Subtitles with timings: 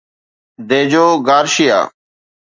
[0.67, 1.79] ديجو Garcia